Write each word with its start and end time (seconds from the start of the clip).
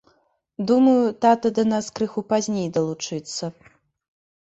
Думаю, 0.71 1.03
тата 1.27 1.53
да 1.61 1.67
нас 1.73 1.91
крыху 2.01 2.27
пазней 2.35 2.67
далучыцца. 2.81 3.55